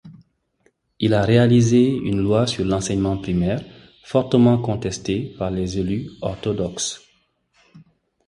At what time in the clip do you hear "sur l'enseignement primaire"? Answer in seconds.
2.47-3.63